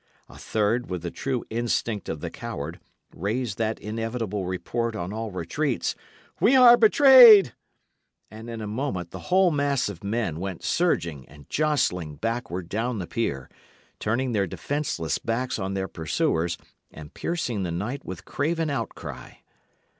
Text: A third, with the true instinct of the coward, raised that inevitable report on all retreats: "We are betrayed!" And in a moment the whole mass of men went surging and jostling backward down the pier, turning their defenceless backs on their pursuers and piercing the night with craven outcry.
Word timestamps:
A 0.27 0.37
third, 0.39 0.89
with 0.89 1.03
the 1.03 1.11
true 1.11 1.45
instinct 1.51 2.09
of 2.09 2.21
the 2.21 2.31
coward, 2.31 2.79
raised 3.15 3.59
that 3.59 3.77
inevitable 3.77 4.47
report 4.47 4.95
on 4.95 5.13
all 5.13 5.29
retreats: 5.29 5.93
"We 6.39 6.55
are 6.55 6.75
betrayed!" 6.75 7.53
And 8.31 8.49
in 8.49 8.61
a 8.61 8.65
moment 8.67 9.11
the 9.11 9.19
whole 9.29 9.51
mass 9.51 9.89
of 9.89 10.03
men 10.03 10.39
went 10.39 10.63
surging 10.63 11.29
and 11.29 11.47
jostling 11.51 12.15
backward 12.15 12.67
down 12.67 12.97
the 12.97 13.05
pier, 13.05 13.47
turning 13.99 14.31
their 14.31 14.47
defenceless 14.47 15.19
backs 15.19 15.59
on 15.59 15.75
their 15.75 15.87
pursuers 15.87 16.57
and 16.89 17.13
piercing 17.13 17.61
the 17.61 17.69
night 17.71 18.03
with 18.03 18.25
craven 18.25 18.71
outcry. 18.71 19.33